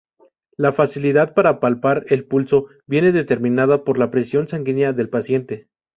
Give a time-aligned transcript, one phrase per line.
[0.57, 5.67] La facilidad para palpar el pulso viene determinada por la presión sanguínea del paciente.